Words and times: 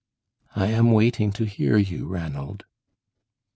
I 0.55 0.69
am 0.69 0.91
waiting 0.93 1.31
to 1.33 1.45
hear 1.45 1.77
you, 1.77 2.07
Ranald." 2.07 2.65